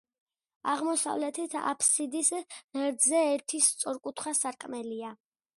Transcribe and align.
აღმოსავლეთით 0.71 1.53
აფსიდის 1.73 2.33
ღერძზე 2.79 3.21
ერთი 3.37 3.63
სწორკუთხა 3.69 4.37
სარკმელია. 4.43 5.17